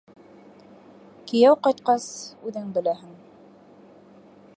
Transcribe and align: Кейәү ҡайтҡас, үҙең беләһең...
Кейәү 1.31 1.59
ҡайтҡас, 1.67 2.07
үҙең 2.51 2.73
беләһең... 2.79 3.13